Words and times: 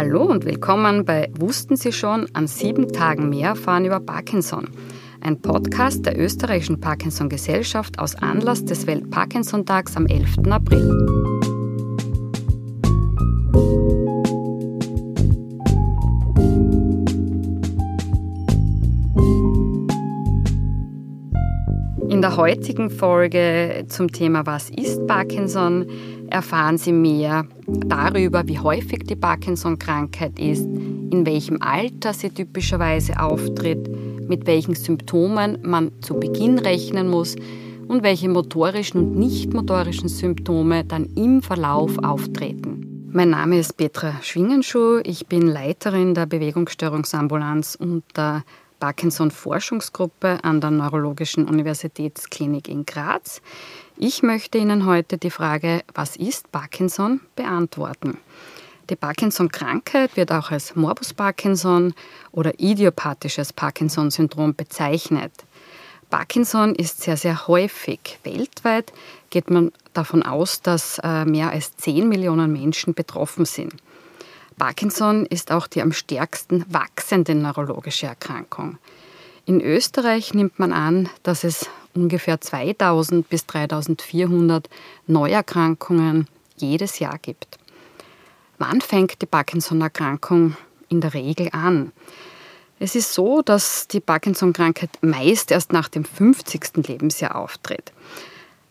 Hallo 0.00 0.22
und 0.22 0.44
willkommen 0.44 1.04
bei 1.04 1.28
Wussten 1.40 1.74
Sie 1.74 1.90
schon 1.90 2.28
an 2.32 2.46
sieben 2.46 2.92
Tagen 2.92 3.30
mehr 3.30 3.48
erfahren 3.48 3.84
über 3.84 3.98
Parkinson. 3.98 4.68
Ein 5.20 5.42
Podcast 5.42 6.06
der 6.06 6.16
österreichischen 6.16 6.78
Parkinson 6.78 7.28
Gesellschaft 7.28 7.98
aus 7.98 8.14
Anlass 8.14 8.64
des 8.64 8.86
Welt-Parkinson-Tags 8.86 9.96
am 9.96 10.06
11. 10.06 10.36
April. 10.52 10.88
In 22.08 22.22
der 22.22 22.36
heutigen 22.36 22.90
Folge 22.90 23.84
zum 23.88 24.12
Thema 24.12 24.46
Was 24.46 24.70
ist 24.70 25.04
Parkinson 25.08 25.86
erfahren 26.30 26.78
Sie 26.78 26.92
mehr 26.92 27.46
darüber, 27.66 28.46
wie 28.46 28.58
häufig 28.58 29.04
die 29.04 29.16
Parkinson-Krankheit 29.16 30.38
ist, 30.38 30.64
in 30.64 31.24
welchem 31.26 31.60
Alter 31.62 32.12
sie 32.12 32.30
typischerweise 32.30 33.20
auftritt, 33.20 33.88
mit 34.28 34.46
welchen 34.46 34.74
Symptomen 34.74 35.58
man 35.62 35.90
zu 36.00 36.14
Beginn 36.14 36.58
rechnen 36.58 37.08
muss 37.08 37.36
und 37.88 38.02
welche 38.02 38.28
motorischen 38.28 39.00
und 39.00 39.18
nicht 39.18 39.52
motorischen 39.54 40.08
Symptome 40.08 40.84
dann 40.84 41.06
im 41.16 41.42
Verlauf 41.42 41.98
auftreten. 41.98 43.10
Mein 43.10 43.30
Name 43.30 43.58
ist 43.58 43.76
Petra 43.78 44.14
Schwingenschuh, 44.22 45.00
ich 45.02 45.26
bin 45.26 45.46
Leiterin 45.46 46.14
der 46.14 46.26
Bewegungsstörungsambulanz 46.26 47.74
und 47.74 48.04
der 48.14 48.44
Parkinson-Forschungsgruppe 48.80 50.38
an 50.42 50.60
der 50.60 50.70
Neurologischen 50.70 51.46
Universitätsklinik 51.46 52.68
in 52.68 52.86
Graz. 52.86 53.42
Ich 53.96 54.22
möchte 54.22 54.58
Ihnen 54.58 54.86
heute 54.86 55.18
die 55.18 55.30
Frage, 55.30 55.82
was 55.94 56.16
ist 56.16 56.52
Parkinson, 56.52 57.20
beantworten. 57.36 58.18
Die 58.90 58.96
Parkinson-Krankheit 58.96 60.16
wird 60.16 60.32
auch 60.32 60.50
als 60.50 60.74
Morbus 60.74 61.12
Parkinson 61.12 61.92
oder 62.32 62.58
idiopathisches 62.58 63.52
Parkinson-Syndrom 63.52 64.54
bezeichnet. 64.54 65.32
Parkinson 66.08 66.74
ist 66.74 67.02
sehr, 67.02 67.18
sehr 67.18 67.48
häufig. 67.48 68.18
Weltweit 68.22 68.92
geht 69.28 69.50
man 69.50 69.72
davon 69.92 70.22
aus, 70.22 70.62
dass 70.62 70.98
äh, 71.02 71.26
mehr 71.26 71.50
als 71.50 71.76
10 71.76 72.08
Millionen 72.08 72.52
Menschen 72.52 72.94
betroffen 72.94 73.44
sind. 73.44 73.74
Parkinson 74.58 75.24
ist 75.24 75.52
auch 75.52 75.66
die 75.68 75.80
am 75.80 75.92
stärksten 75.92 76.64
wachsende 76.68 77.34
neurologische 77.34 78.06
Erkrankung. 78.06 78.78
In 79.46 79.60
Österreich 79.60 80.34
nimmt 80.34 80.58
man 80.58 80.72
an, 80.72 81.08
dass 81.22 81.44
es 81.44 81.70
ungefähr 81.94 82.40
2000 82.40 83.28
bis 83.28 83.46
3400 83.46 84.68
Neuerkrankungen 85.06 86.26
jedes 86.56 86.98
Jahr 86.98 87.18
gibt. 87.18 87.58
Wann 88.58 88.80
fängt 88.80 89.22
die 89.22 89.26
Parkinson-Erkrankung 89.26 90.56
in 90.88 91.00
der 91.00 91.14
Regel 91.14 91.48
an? 91.52 91.92
Es 92.80 92.94
ist 92.94 93.14
so, 93.14 93.42
dass 93.42 93.88
die 93.88 94.00
Parkinson-Krankheit 94.00 94.90
meist 95.00 95.50
erst 95.50 95.72
nach 95.72 95.88
dem 95.88 96.04
50. 96.04 96.86
Lebensjahr 96.86 97.36
auftritt. 97.36 97.92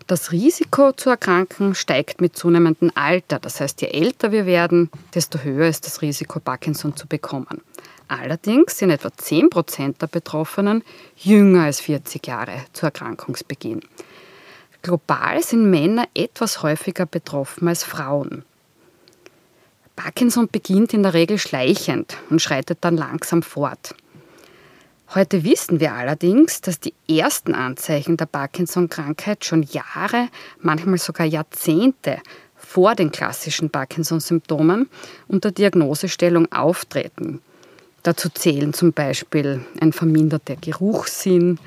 Das 0.08 0.32
Risiko 0.32 0.94
zu 0.94 1.10
erkranken 1.10 1.76
steigt 1.76 2.22
mit 2.22 2.38
zunehmendem 2.38 2.92
Alter. 2.96 3.40
Das 3.40 3.60
heißt, 3.60 3.82
je 3.82 3.90
älter 3.90 4.32
wir 4.32 4.46
werden, 4.46 4.90
desto 5.14 5.40
höher 5.40 5.68
ist 5.68 5.86
das 5.86 6.02
Risiko, 6.02 6.40
Parkinson 6.40 6.96
zu 6.96 7.08
bekommen. 7.08 7.62
Allerdings 8.08 8.78
sind 8.78 8.90
etwa 8.90 9.12
10 9.12 9.50
Prozent 9.50 10.02
der 10.02 10.08
Betroffenen 10.08 10.82
jünger 11.18 11.64
als 11.64 11.82
40 11.82 12.26
Jahre 12.26 12.64
zu 12.72 12.86
Erkrankungsbeginn. 12.86 13.82
Global 14.82 15.44
sind 15.44 15.70
Männer 15.70 16.08
etwas 16.14 16.64
häufiger 16.64 17.06
betroffen 17.06 17.68
als 17.68 17.84
Frauen. 17.84 18.46
Parkinson 19.98 20.48
beginnt 20.50 20.94
in 20.94 21.04
der 21.04 21.16
Regel 21.16 21.38
schleichend 21.38 22.16
und 22.30 22.42
schreitet 22.42 22.78
dann 22.80 22.96
langsam 22.96 23.44
fort. 23.44 23.94
Heute 25.16 25.46
wissen 25.46 25.80
wir 25.80 25.94
allerdings, 25.94 26.60
dass 26.60 26.82
die 26.82 26.94
ersten 27.10 27.56
Anzeichen 27.56 28.18
der 28.18 28.26
Parkinson-Krankheit 28.26 29.46
schon 29.46 29.64
Jahre, 29.64 30.28
manchmal 30.60 30.98
sogar 30.98 31.26
Jahrzehnte 31.26 32.18
vor 32.58 32.94
den 32.94 33.10
klassischen 33.12 33.70
Parkinson-Symptomen 33.70 34.90
und 35.30 35.46
der 35.46 35.52
Diagnosestellung 35.52 36.52
auftreten. 36.52 37.42
Dazu 38.04 38.28
zählen 38.30 38.74
zum 38.74 38.92
Beispiel 38.92 39.66
ein 39.80 39.94
verminderter 39.94 40.58
Geruchssinn, 40.58 41.58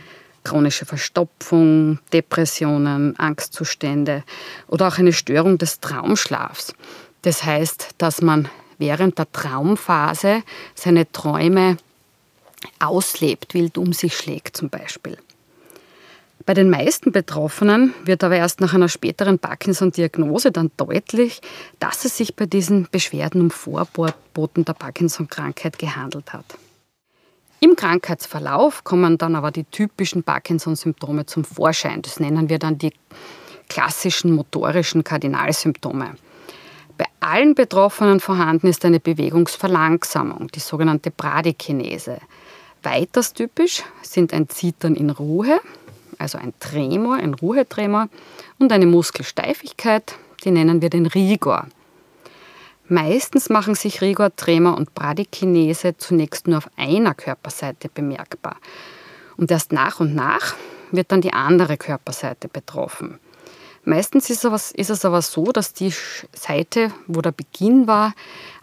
chronische 0.44 0.84
Verstopfung, 0.84 1.98
Depressionen, 2.12 3.18
Angstzustände 3.18 4.22
oder 4.68 4.88
auch 4.88 4.98
eine 4.98 5.14
Störung 5.14 5.56
des 5.56 5.80
Traumschlafs. 5.80 6.74
Das 7.22 7.44
heißt, 7.44 7.88
dass 7.96 8.20
man 8.20 8.48
während 8.76 9.18
der 9.18 9.32
Traumphase 9.32 10.42
seine 10.74 11.10
Träume 11.10 11.78
auslebt, 12.78 13.54
wild 13.54 13.78
um 13.78 13.92
sich 13.92 14.16
schlägt 14.16 14.56
zum 14.56 14.68
Beispiel. 14.68 15.18
Bei 16.46 16.54
den 16.54 16.70
meisten 16.70 17.12
Betroffenen 17.12 17.94
wird 18.04 18.24
aber 18.24 18.36
erst 18.36 18.60
nach 18.60 18.72
einer 18.72 18.88
späteren 18.88 19.38
Parkinson-Diagnose 19.38 20.50
dann 20.50 20.70
deutlich, 20.76 21.40
dass 21.78 22.04
es 22.04 22.16
sich 22.16 22.34
bei 22.34 22.46
diesen 22.46 22.88
Beschwerden 22.90 23.42
um 23.42 23.50
Vorboten 23.50 24.64
der 24.64 24.72
Parkinson-Krankheit 24.72 25.78
gehandelt 25.78 26.32
hat. 26.32 26.46
Im 27.60 27.76
Krankheitsverlauf 27.76 28.84
kommen 28.84 29.18
dann 29.18 29.36
aber 29.36 29.50
die 29.50 29.64
typischen 29.64 30.22
Parkinson-Symptome 30.22 31.26
zum 31.26 31.44
Vorschein. 31.44 32.00
Das 32.00 32.18
nennen 32.18 32.48
wir 32.48 32.58
dann 32.58 32.78
die 32.78 32.92
klassischen 33.68 34.32
motorischen 34.32 35.04
Kardinalsymptome. 35.04 36.16
Bei 37.00 37.06
allen 37.20 37.54
Betroffenen 37.54 38.20
vorhanden 38.20 38.66
ist 38.66 38.84
eine 38.84 39.00
Bewegungsverlangsamung, 39.00 40.48
die 40.48 40.60
sogenannte 40.60 41.10
Bradykinese. 41.10 42.18
Weiters 42.82 43.32
typisch 43.32 43.82
sind 44.02 44.34
ein 44.34 44.50
Zittern 44.50 44.94
in 44.96 45.08
Ruhe, 45.08 45.62
also 46.18 46.36
ein 46.36 46.52
Tremor, 46.60 47.14
ein 47.14 47.32
Ruhetremor 47.32 48.10
und 48.58 48.70
eine 48.70 48.84
Muskelsteifigkeit, 48.84 50.14
die 50.44 50.50
nennen 50.50 50.82
wir 50.82 50.90
den 50.90 51.06
Rigor. 51.06 51.68
Meistens 52.86 53.48
machen 53.48 53.76
sich 53.76 54.02
Rigor, 54.02 54.36
Tremor 54.36 54.76
und 54.76 54.92
Bradykinese 54.94 55.96
zunächst 55.96 56.48
nur 56.48 56.58
auf 56.58 56.68
einer 56.76 57.14
Körperseite 57.14 57.88
bemerkbar. 57.88 58.56
Und 59.38 59.50
erst 59.50 59.72
nach 59.72 60.00
und 60.00 60.14
nach 60.14 60.54
wird 60.90 61.10
dann 61.10 61.22
die 61.22 61.32
andere 61.32 61.78
Körperseite 61.78 62.48
betroffen. 62.48 63.18
Meistens 63.84 64.28
ist 64.28 64.44
es 64.44 65.04
aber 65.04 65.22
so, 65.22 65.44
dass 65.44 65.72
die 65.72 65.92
Seite, 66.32 66.92
wo 67.06 67.22
der 67.22 67.32
Beginn 67.32 67.86
war, 67.86 68.14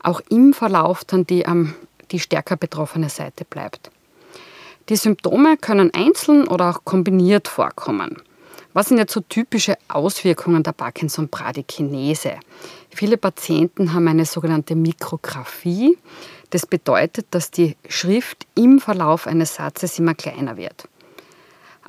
auch 0.04 0.22
im 0.30 0.54
Verlauf 0.54 1.04
dann 1.04 1.26
die, 1.26 1.44
die 2.12 2.20
stärker 2.20 2.56
betroffene 2.56 3.10
Seite 3.10 3.44
bleibt. 3.46 3.90
Die 4.90 4.96
Symptome 4.96 5.58
können 5.58 5.94
einzeln 5.94 6.48
oder 6.48 6.70
auch 6.70 6.86
kombiniert 6.86 7.48
vorkommen. 7.48 8.22
Was 8.74 8.90
sind 8.90 9.00
jetzt 9.00 9.14
so 9.14 9.22
typische 9.22 9.76
Auswirkungen 9.88 10.62
der 10.62 10.72
Parkinson-Bradykinese? 10.72 12.34
Viele 12.92 13.18
Patienten 13.18 13.94
haben 13.94 14.08
eine 14.08 14.26
sogenannte 14.26 14.76
Mikrographie. 14.76 15.98
Das 16.52 16.68
bedeutet, 16.68 17.26
dass 17.32 17.50
die 17.50 17.76
Schrift 17.90 18.46
im 18.56 18.80
Verlauf 18.80 19.26
eines 19.26 19.56
Satzes 19.56 19.98
immer 19.98 20.14
kleiner 20.14 20.58
wird. 20.58 20.88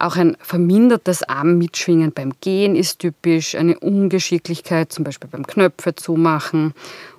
Auch 0.00 0.14
ein 0.14 0.36
vermindertes 0.40 1.24
Armmitschwingen 1.24 2.12
beim 2.12 2.32
Gehen 2.40 2.76
ist 2.76 3.00
typisch, 3.00 3.56
eine 3.56 3.80
Ungeschicklichkeit, 3.80 4.92
zum 4.92 5.02
Beispiel 5.02 5.28
beim 5.28 5.44
Knöpfe 5.44 5.96
zumachen, 5.96 6.72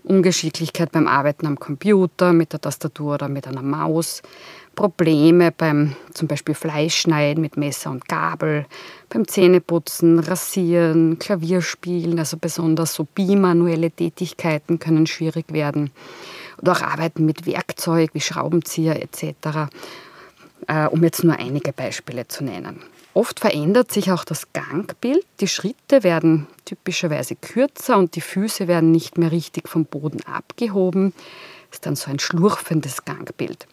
Ungeschicklichkeit 0.04 0.94
beim 0.94 1.06
Arbeiten 1.06 1.46
am 1.46 1.60
Computer, 1.60 2.32
mit 2.32 2.54
der 2.54 2.62
Tastatur 2.62 3.16
oder 3.16 3.28
mit 3.28 3.48
einer 3.48 3.64
Maus, 3.64 4.22
Probleme 4.76 5.52
beim 5.52 5.98
zum 6.14 6.30
Beispiel 6.30 6.56
Fleischschneiden 6.56 7.42
mit 7.42 7.58
Messer 7.58 7.92
und 7.92 8.08
Gabel, 8.08 8.66
beim 9.10 9.28
Zähneputzen, 9.28 10.20
Rasieren, 10.20 11.20
Klavierspielen, 11.20 12.18
also 12.18 12.38
besonders 12.38 12.94
so 12.94 13.04
bimanuelle 13.04 13.92
Tätigkeiten 13.92 14.80
können 14.80 15.06
schwierig 15.06 15.52
werden. 15.52 15.92
Oder 16.62 16.72
auch 16.72 16.82
Arbeiten 16.82 17.26
mit 17.26 17.46
Werkzeug 17.46 18.12
wie 18.14 18.22
Schraubenzieher 18.22 19.02
etc., 19.02 19.68
um 20.68 21.04
jetzt 21.04 21.24
nur 21.24 21.38
einige 21.38 21.74
Beispiele 21.74 22.28
zu 22.28 22.44
nennen. 22.44 22.84
Oft 23.14 23.40
verändert 23.40 23.92
sich 23.92 24.12
auch 24.12 24.24
das 24.24 24.54
Gangbild. 24.54 25.26
Die 25.40 25.48
Schritte 25.48 26.04
werden 26.04 26.48
typischerweise 26.66 27.36
kürzer 27.36 27.98
und 27.98 28.16
die 28.16 28.22
Füße 28.22 28.68
werden 28.68 28.92
nicht 28.92 29.18
mehr 29.18 29.32
richtig 29.32 29.68
vom 29.68 29.86
Boden 29.86 30.22
abgehoben. 30.26 31.14
Das 31.70 31.78
ist 31.78 31.86
dann 31.86 31.96
so 31.96 32.12
ein 32.12 32.20
schlurfendes 32.20 33.06
Gangbild. 33.06 33.68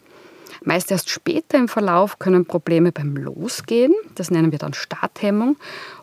Meist 0.65 0.91
erst 0.91 1.11
später 1.11 1.59
im 1.59 1.69
Verlauf 1.69 2.19
können 2.19 2.47
Probleme 2.47 2.91
beim 2.91 3.15
Losgehen, 3.17 3.95
das 4.15 4.31
nennen 4.31 4.53
wir 4.53 4.59
dann 4.59 4.75
Starthemmung, 4.75 5.57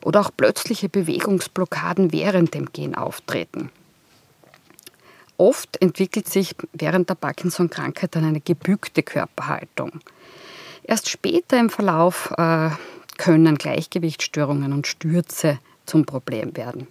oder 0.05 0.21
auch 0.21 0.31
plötzliche 0.35 0.89
Bewegungsblockaden 0.89 2.13
während 2.13 2.53
dem 2.53 2.71
Gehen 2.71 2.95
auftreten. 2.95 3.71
Oft 5.37 5.81
entwickelt 5.81 6.29
sich 6.29 6.55
während 6.71 7.09
der 7.09 7.15
Parkinson-Krankheit 7.15 8.15
dann 8.15 8.23
eine 8.23 8.39
gebückte 8.39 9.01
Körperhaltung. 9.01 9.99
Erst 10.83 11.09
später 11.09 11.59
im 11.59 11.69
Verlauf 11.69 12.33
äh, 12.37 12.69
können 13.17 13.57
Gleichgewichtsstörungen 13.57 14.73
und 14.73 14.87
Stürze 14.87 15.59
zum 15.85 16.05
Problem 16.05 16.55
werden. 16.57 16.87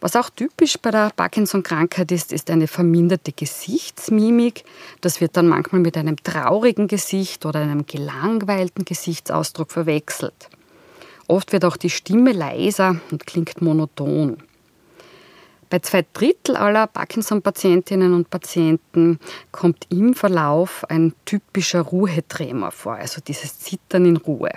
Was 0.00 0.16
auch 0.16 0.28
typisch 0.28 0.76
bei 0.76 0.90
der 0.90 1.12
Parkinson-Krankheit 1.16 2.12
ist, 2.12 2.30
ist 2.30 2.50
eine 2.50 2.66
verminderte 2.66 3.32
Gesichtsmimik. 3.32 4.64
Das 5.00 5.22
wird 5.22 5.34
dann 5.36 5.48
manchmal 5.48 5.80
mit 5.80 5.96
einem 5.96 6.22
traurigen 6.22 6.88
Gesicht 6.88 7.46
oder 7.46 7.60
einem 7.60 7.86
gelangweilten 7.86 8.84
Gesichtsausdruck 8.84 9.72
verwechselt. 9.72 10.50
Oft 11.26 11.52
wird 11.52 11.64
auch 11.64 11.78
die 11.78 11.88
Stimme 11.88 12.32
leiser 12.32 12.96
und 13.10 13.26
klingt 13.26 13.62
monoton. 13.62 14.36
Bei 15.70 15.78
zwei 15.78 16.04
Drittel 16.12 16.56
aller 16.56 16.86
Parkinson-Patientinnen 16.86 18.14
und 18.14 18.30
Patienten 18.30 19.18
kommt 19.52 19.86
im 19.90 20.14
Verlauf 20.14 20.84
ein 20.88 21.14
typischer 21.24 21.80
Ruhetremor 21.80 22.70
vor, 22.70 22.94
also 22.94 23.20
dieses 23.20 23.58
Zittern 23.58 24.06
in 24.06 24.16
Ruhe. 24.16 24.50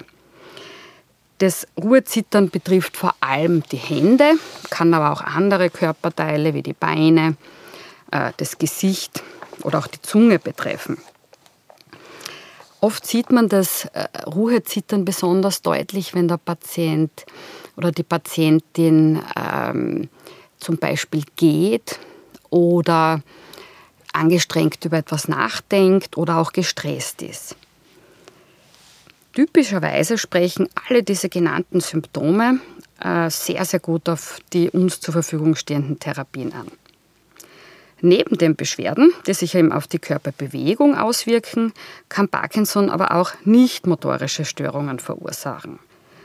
Das 1.40 1.68
Ruhezittern 1.80 2.50
betrifft 2.50 2.98
vor 2.98 3.14
allem 3.20 3.62
die 3.72 3.78
Hände, 3.78 4.34
kann 4.70 4.94
aber 4.94 5.12
auch 5.12 5.22
andere 5.22 5.70
Körperteile 5.70 6.54
wie 6.54 6.64
die 6.64 6.74
Beine, 6.74 7.38
äh, 8.12 8.32
das 8.38 8.58
Gesicht 8.58 9.24
oder 9.64 9.80
auch 9.80 9.88
die 9.88 10.02
Zunge 10.02 10.40
betreffen. 10.40 10.98
Oft 12.80 13.06
sieht 13.06 13.32
man 13.32 13.50
das 13.50 13.86
äh, 13.86 14.08
Ruhezittern 14.26 15.06
besonders 15.06 15.62
deutlich, 15.62 16.14
wenn 16.14 16.28
der 16.28 16.38
Patient 16.38 17.26
oder 17.76 17.92
die 17.92 18.04
Patientin 18.04 19.22
ähm, 19.36 20.10
zum 20.60 20.78
Beispiel 20.78 21.24
geht 21.36 22.00
oder 22.50 23.22
angestrengt 24.14 24.84
über 24.86 24.98
etwas 24.98 25.28
nachdenkt 25.28 26.18
oder 26.18 26.38
auch 26.38 26.52
gestresst 26.52 27.22
ist. 27.22 27.56
Typischerweise 29.34 30.18
sprechen 30.18 30.68
alle 30.88 31.04
diese 31.04 31.30
genannten 31.30 31.80
Symptome 31.80 32.60
äh, 33.00 33.30
sehr, 33.30 33.64
sehr 33.66 33.80
gut 33.80 34.10
auf 34.10 34.40
die 34.54 34.70
uns 34.72 35.00
zur 35.00 35.14
Verfügung 35.14 35.56
stehenden 35.56 36.00
Therapien 36.00 36.54
an. 36.54 36.72
Neben 38.02 38.38
den 38.38 38.56
Beschwerden, 38.56 39.12
die 39.26 39.34
sich 39.34 39.56
eben 39.56 39.72
auf 39.72 39.88
die 39.88 40.00
Körperbewegung 40.00 40.96
auswirken, 40.96 41.74
kann 42.10 42.30
Parkinson 42.30 42.90
aber 42.90 43.12
auch 43.12 43.34
nicht 43.44 43.88
motorische 43.88 44.46
Störungen 44.46 45.00
verursachen. 45.00 45.80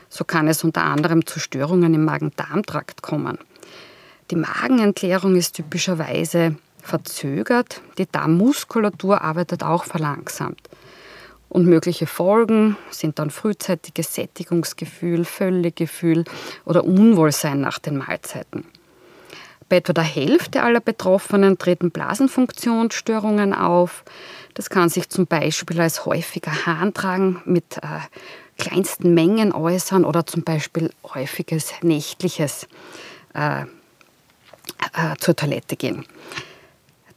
So 0.09 0.23
kann 0.23 0.47
es 0.47 0.63
unter 0.63 0.83
anderem 0.83 1.25
zu 1.25 1.39
Störungen 1.39 1.93
im 1.95 2.05
Magen-Darm-Trakt 2.05 3.01
kommen. 3.01 3.39
Die 4.31 4.35
Magenentleerung 4.35 5.35
ist 5.35 5.55
typischerweise 5.55 6.55
verzögert, 6.81 7.81
die 7.97 8.07
Darmmuskulatur 8.11 9.21
arbeitet 9.21 9.63
auch 9.63 9.85
verlangsamt. 9.85 10.61
Und 11.49 11.65
mögliche 11.65 12.07
Folgen 12.07 12.77
sind 12.89 13.19
dann 13.19 13.29
frühzeitiges 13.29 14.15
Sättigungsgefühl, 14.15 15.23
Völlegefühl 15.23 16.25
oder 16.65 16.83
Unwohlsein 16.83 17.61
nach 17.61 17.77
den 17.77 17.97
Mahlzeiten. 17.97 18.65
Bei 19.69 19.77
etwa 19.77 19.93
der 19.93 20.03
Hälfte 20.03 20.63
aller 20.63 20.79
Betroffenen 20.79 21.57
treten 21.57 21.91
Blasenfunktionsstörungen 21.91 23.53
auf. 23.53 24.03
Das 24.55 24.69
kann 24.69 24.89
sich 24.89 25.09
zum 25.09 25.27
Beispiel 25.27 25.79
als 25.79 26.05
häufiger 26.05 26.65
Harntragen 26.65 27.41
mit 27.45 27.77
äh, 27.77 27.99
kleinsten 28.57 29.13
Mengen 29.13 29.51
äußern 29.51 30.05
oder 30.05 30.25
zum 30.25 30.43
Beispiel 30.43 30.91
häufiges 31.03 31.71
nächtliches 31.81 32.67
äh, 33.33 33.65
äh, 34.93 35.15
zur 35.19 35.35
Toilette 35.35 35.75
gehen. 35.75 36.05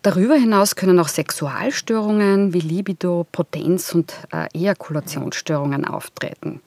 Darüber 0.02 0.36
hinaus 0.36 0.76
können 0.76 1.00
auch 1.00 1.08
Sexualstörungen 1.08 2.52
wie 2.52 2.60
Libido, 2.60 3.26
Potenz 3.32 3.92
und 3.92 4.14
äh, 4.32 4.46
Ejakulationsstörungen 4.56 5.84
auftreten. 5.84 6.60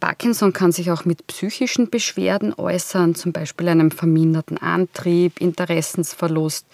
Parkinson 0.00 0.52
kann 0.52 0.72
sich 0.72 0.90
auch 0.90 1.04
mit 1.04 1.26
psychischen 1.26 1.90
Beschwerden 1.90 2.54
äußern, 2.54 3.14
zum 3.14 3.32
Beispiel 3.32 3.68
einem 3.68 3.90
verminderten 3.90 4.58
Antrieb, 4.58 5.40
Interessensverlust, 5.40 6.66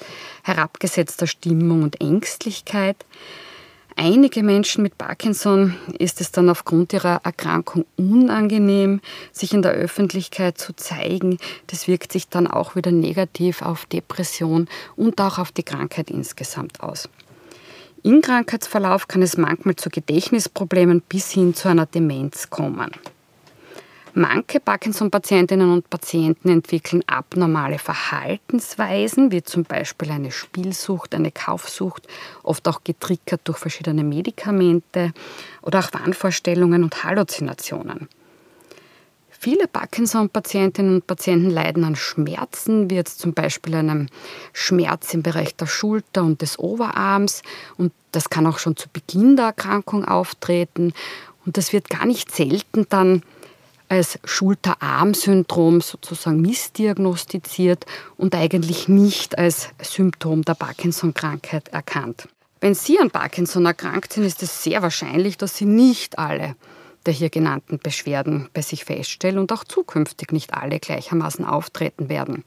herabgesetzter 0.45 1.27
Stimmung 1.27 1.83
und 1.83 2.01
Ängstlichkeit. 2.01 3.05
Einige 3.99 4.43
Menschen 4.43 4.83
mit 4.83 4.99
Parkinson 4.99 5.75
ist 5.99 6.21
es 6.21 6.31
dann 6.31 6.51
aufgrund 6.51 6.93
ihrer 6.93 7.23
Erkrankung 7.25 7.87
unangenehm, 7.97 9.01
sich 9.33 9.55
in 9.55 9.63
der 9.63 9.73
Öffentlichkeit 9.73 10.59
zu 10.59 10.77
zeigen. 10.77 11.39
Das 11.69 11.89
wirkt 11.89 12.13
sich 12.13 12.29
dann 12.29 12.47
auch 12.47 12.77
wieder 12.77 12.93
negativ 12.93 13.63
auf 13.63 13.87
Depression 13.87 14.69
und 14.97 15.19
auch 15.23 15.39
auf 15.39 15.51
die 15.51 15.63
Krankheit 15.63 16.11
insgesamt 16.11 16.81
aus. 16.81 17.09
Im 18.03 18.21
Krankheitsverlauf 18.21 19.09
kann 19.09 19.23
es 19.23 19.39
manchmal 19.39 19.77
zu 19.77 19.89
Gedächtnisproblemen 19.89 21.01
bis 21.01 21.31
hin 21.31 21.55
zu 21.55 21.69
einer 21.69 21.87
Demenz 21.87 22.51
kommen. 22.51 22.91
Manche 24.19 24.61
Parkinson-Patientinnen 24.61 25.71
und 25.71 25.91
Patienten 25.91 26.49
entwickeln 26.49 27.03
abnormale 27.07 27.79
Verhaltensweisen, 27.79 29.31
wie 29.31 29.43
zum 29.43 29.65
Beispiel 29.65 30.11
eine 30.11 30.33
Spielsucht, 30.33 31.15
eine 31.15 31.31
Kaufsucht, 31.31 32.09
oft 32.43 32.67
auch 32.67 32.83
getriggert 32.83 33.43
durch 33.45 33.59
verschiedene 33.59 34.05
Medikamente 34.05 35.13
oder 35.61 35.81
auch 35.81 35.93
Wahnvorstellungen 35.93 36.83
und 36.83 37.05
Halluzinationen. 37.05 38.09
Viele 39.29 39.69
Parkinson-Patientinnen 39.69 40.95
und 40.95 41.07
Patienten 41.07 41.51
leiden 41.51 41.85
an 41.85 41.95
Schmerzen, 41.95 42.89
wie 42.89 42.95
jetzt 42.95 43.19
zum 43.19 43.35
Beispiel 43.35 43.75
einem 43.75 44.09
Schmerz 44.55 45.13
im 45.13 45.23
Bereich 45.23 45.55
der 45.57 45.67
Schulter 45.67 46.23
und 46.23 46.41
des 46.41 46.59
Oberarms. 46.59 47.43
Und 47.77 47.93
das 48.13 48.31
kann 48.31 48.47
auch 48.47 48.61
schon 48.61 48.77
zu 48.77 48.89
Beginn 48.89 49.37
der 49.37 49.45
Erkrankung 49.45 50.07
auftreten. 50.07 50.95
Und 51.45 51.59
das 51.59 51.75
wird 51.75 51.91
gar 51.91 52.07
nicht 52.07 52.35
selten 52.35 52.87
dann 52.89 53.23
als 53.89 54.19
Schulter-Arm-Syndrom 54.25 55.81
sozusagen 55.81 56.41
missdiagnostiziert 56.41 57.87
und 58.17 58.35
eigentlich 58.35 58.89
nicht 58.89 59.39
als 59.39 59.71
Symptom 59.81 60.43
der 60.43 60.55
Parkinson-Krankheit 60.55 61.69
erkannt. 61.69 62.29
Wenn 62.61 62.75
Sie 62.75 62.99
an 62.99 63.11
Parkinson 63.11 63.67
erkrankt 63.67 64.13
sind, 64.13 64.25
ist 64.25 64.43
es 64.43 64.63
sehr 64.63 64.83
wahrscheinlich, 64.83 65.37
dass 65.37 65.57
Sie 65.57 65.67
nicht 65.67 66.19
alle 66.19 66.57
der 67.07 67.15
hier 67.15 67.31
genannten 67.31 67.79
Beschwerden 67.79 68.49
bei 68.53 68.63
sich 68.63 68.85
feststellen 68.85 69.39
und 69.39 69.53
auch 69.53 69.65
zukünftig 69.65 70.33
nicht 70.33 70.55
alle 70.55 70.79
gleichermaßen 70.79 71.45
auftreten 71.45 72.09
werden. 72.09 72.45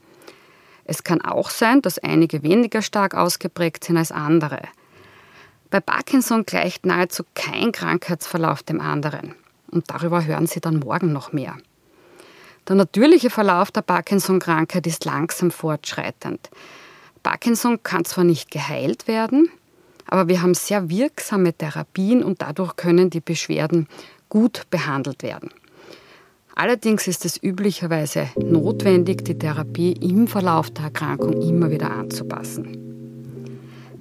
Es 0.85 1.03
kann 1.03 1.21
auch 1.21 1.50
sein, 1.50 1.81
dass 1.81 2.00
einige 2.00 2.44
weniger 2.44 2.81
stark 2.81 3.15
ausgeprägt 3.15 3.83
sind 3.83 3.97
als 3.97 4.12
andere. 4.12 4.62
Bei 5.69 5.80
Parkinson 5.80 6.45
gleicht 6.45 6.85
nahezu 6.85 7.24
kein 7.35 7.71
Krankheitsverlauf 7.71 8.63
dem 8.63 8.81
anderen. 8.81 9.35
Und 9.71 9.89
darüber 9.89 10.25
hören 10.25 10.48
Sie 10.48 10.60
dann 10.60 10.80
morgen 10.80 11.13
noch 11.13 11.31
mehr. 11.33 11.56
Der 12.68 12.75
natürliche 12.75 13.30
Verlauf 13.30 13.71
der 13.71 13.81
Parkinson-Krankheit 13.81 14.86
ist 14.86 15.06
langsam 15.06 15.51
fortschreitend. 15.51 16.50
Parkinson 17.24 17.81
kann 17.83 18.06
zwar 18.06 18.24
nicht 18.24 18.51
geheilt 18.51 19.07
werden, 19.07 19.50
aber 20.06 20.27
wir 20.27 20.42
haben 20.42 20.54
sehr 20.54 20.89
wirksame 20.89 21.54
Therapien 21.54 22.23
und 22.23 22.42
dadurch 22.42 22.76
können 22.76 23.09
die 23.09 23.21
Beschwerden 23.21 23.88
gut 24.30 24.64
behandelt 24.69 25.23
werden. 25.23 25.52
Allerdings 26.56 27.07
ist 27.07 27.26
es 27.26 27.42
üblicherweise 27.42 28.28
notwendig, 28.35 29.23
die 29.23 29.38
Therapie 29.38 29.94
im 29.94 30.28
Verlauf 30.28 30.69
der 30.71 30.85
Erkrankung 30.85 31.42
immer 31.42 31.71
wieder 31.71 31.92
anzupassen. 31.92 32.90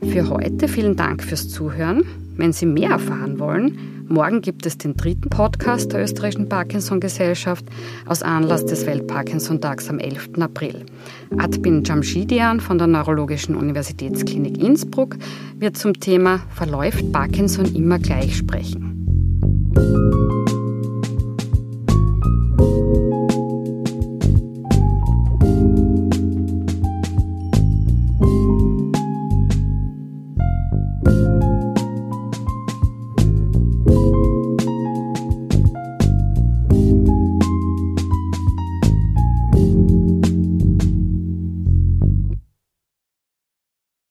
Für 0.03 0.29
heute 0.29 0.69
vielen 0.69 0.97
Dank 0.97 1.23
fürs 1.23 1.49
Zuhören. 1.49 2.28
Wenn 2.39 2.53
Sie 2.53 2.67
mehr 2.67 2.91
erfahren 2.91 3.39
wollen, 3.39 3.99
Morgen 4.11 4.41
gibt 4.41 4.65
es 4.65 4.79
den 4.79 4.97
dritten 4.97 5.29
Podcast 5.29 5.93
der 5.93 6.03
österreichischen 6.03 6.49
Parkinson-Gesellschaft 6.49 7.67
aus 8.07 8.23
Anlass 8.23 8.65
des 8.65 8.87
Welt-Parkinson-Tags 8.87 9.91
am 9.91 9.99
11. 9.99 10.31
April. 10.41 10.87
Adbin 11.37 11.85
Jamshidian 11.85 12.61
von 12.61 12.79
der 12.79 12.87
Neurologischen 12.87 13.55
Universitätsklinik 13.55 14.63
Innsbruck 14.63 15.17
wird 15.59 15.77
zum 15.77 15.93
Thema 15.93 16.41
Verläuft 16.55 17.13
Parkinson 17.13 17.67
immer 17.75 17.99
gleich 17.99 18.35
sprechen. 18.35 18.88